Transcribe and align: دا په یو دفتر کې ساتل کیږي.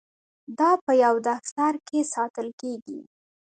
دا 0.59 0.71
په 0.85 0.91
یو 1.03 1.15
دفتر 1.29 1.73
کې 1.87 1.99
ساتل 2.13 2.47
کیږي. 2.61 2.99